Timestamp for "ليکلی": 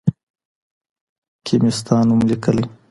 2.29-2.63